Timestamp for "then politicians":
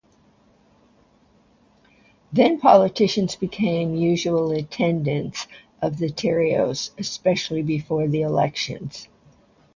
2.33-3.35